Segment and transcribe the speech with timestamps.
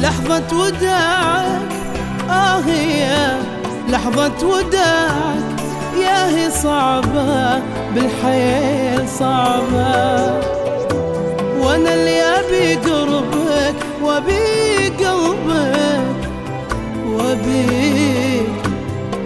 [0.00, 1.70] لحظة وداعك.
[2.30, 3.08] آه هي
[3.88, 5.60] لحظة وداعك.
[6.00, 7.58] يا هي صعبة
[7.94, 10.40] بالحيل صعبة.
[11.60, 16.20] وأنا اللي أبي قربك وأبي قلبك
[17.06, 18.48] وابيك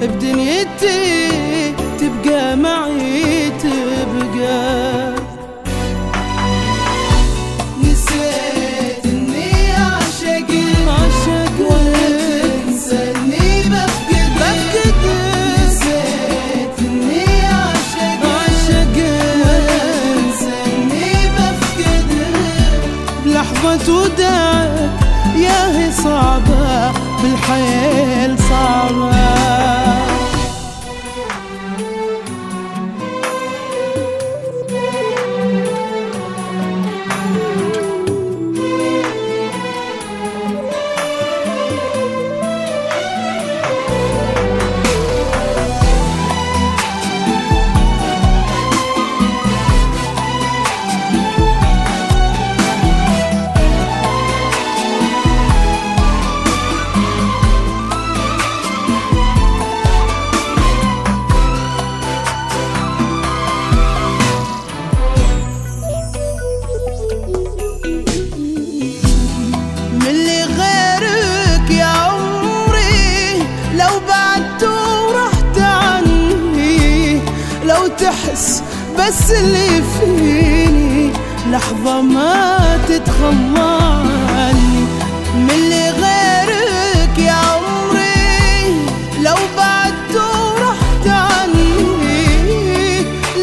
[0.00, 3.41] بدنيتي تبقى معي.
[23.62, 24.90] بلحظة وداعك
[25.36, 29.81] يا هي صعبة بالحيل صعبة.
[78.32, 78.62] تحس
[78.98, 81.10] بس اللي فيني
[81.50, 82.58] لحظة ما
[82.88, 83.78] تتخلى
[84.36, 84.84] عني
[85.34, 88.74] من اللي غيرك يا عمري
[89.22, 91.72] لو بعدت ورحت عني.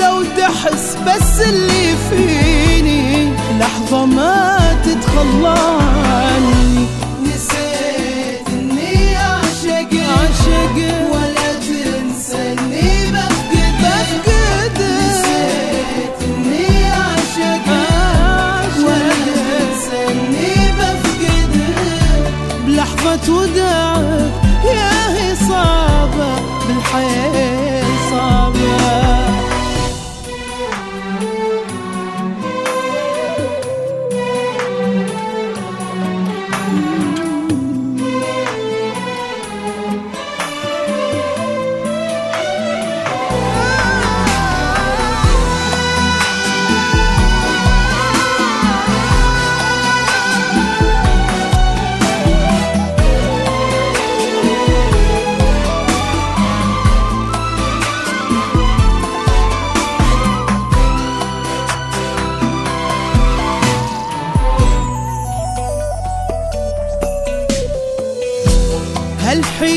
[0.00, 5.54] لو تحس بس اللي فيني لحظة ما تتخلى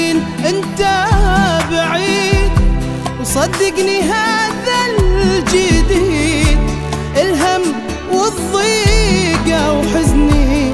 [0.08, 0.82] هالحين انت
[1.72, 2.52] بعيد.
[3.22, 6.60] وصدقني هذا الجديد
[7.18, 7.62] الهم
[8.12, 10.74] والضيقة وحزني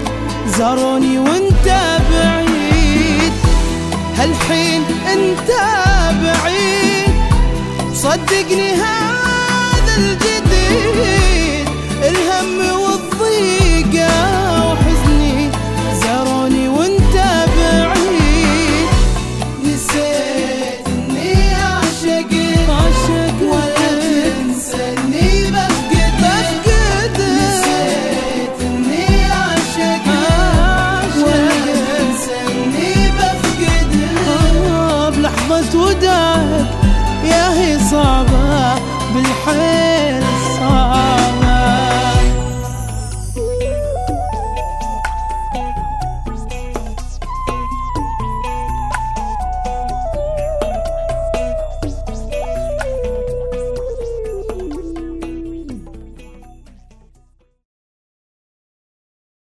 [0.57, 1.67] زاروني وانت
[2.11, 3.33] بعيد.
[4.17, 4.83] هالحين
[5.13, 5.51] انت
[6.23, 7.15] بعيد.
[7.93, 11.67] صدقني هذا الجديد
[12.03, 13.52] الهم والضيقة
[35.73, 36.12] tudo